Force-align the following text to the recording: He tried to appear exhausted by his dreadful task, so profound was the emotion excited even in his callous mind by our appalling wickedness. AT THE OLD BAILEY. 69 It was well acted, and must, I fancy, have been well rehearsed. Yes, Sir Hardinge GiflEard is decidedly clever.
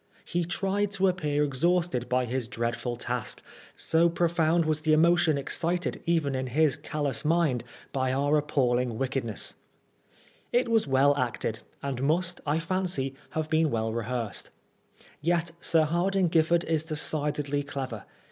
He 0.25 0.45
tried 0.45 0.89
to 0.93 1.07
appear 1.07 1.43
exhausted 1.43 2.09
by 2.09 2.25
his 2.25 2.47
dreadful 2.47 2.95
task, 2.97 3.39
so 3.75 4.09
profound 4.09 4.65
was 4.65 4.81
the 4.81 4.93
emotion 4.93 5.37
excited 5.37 6.01
even 6.07 6.33
in 6.33 6.47
his 6.47 6.75
callous 6.75 7.23
mind 7.23 7.63
by 7.91 8.11
our 8.11 8.35
appalling 8.35 8.97
wickedness. 8.97 9.51
AT 9.51 9.53
THE 9.53 9.87
OLD 10.01 10.17
BAILEY. 10.17 10.61
69 10.61 10.65
It 10.65 10.71
was 10.73 10.87
well 10.87 11.17
acted, 11.17 11.59
and 11.83 12.01
must, 12.01 12.41
I 12.47 12.57
fancy, 12.57 13.13
have 13.29 13.51
been 13.51 13.69
well 13.69 13.93
rehearsed. 13.93 14.49
Yes, 15.21 15.51
Sir 15.61 15.83
Hardinge 15.85 16.31
GiflEard 16.31 16.63
is 16.63 16.83
decidedly 16.83 17.61
clever. 17.61 18.05